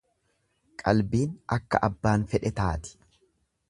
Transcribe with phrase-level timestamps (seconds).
[0.83, 2.99] Qalbiin akka abbaan fedhe taati.